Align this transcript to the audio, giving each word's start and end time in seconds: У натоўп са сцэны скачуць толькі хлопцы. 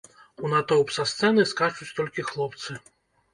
У 0.47 0.49
натоўп 0.53 0.93
са 0.95 1.05
сцэны 1.11 1.45
скачуць 1.51 1.91
толькі 2.01 2.27
хлопцы. 2.31 2.71